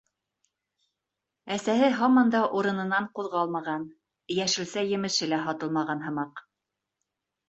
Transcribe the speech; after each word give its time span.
Әсәһе 1.55 1.89
һаман 1.99 2.31
да 2.35 2.39
урынынан 2.59 3.05
ҡуҙғалмаған, 3.19 3.83
йәшелсә-емеше 4.37 5.29
лә 5.35 5.41
һатылмаған 5.49 6.03
һымаҡ. 6.07 6.43